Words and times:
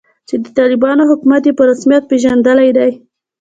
چې 0.27 0.35
د 0.43 0.45
طالبانو 0.57 1.03
حکومت 1.11 1.43
یې 1.47 1.53
په 1.57 1.63
رسمیت 1.71 2.03
پیژندلی 2.11 2.69
دی 2.77 2.91